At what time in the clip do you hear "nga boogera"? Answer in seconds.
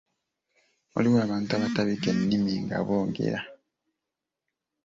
2.63-3.39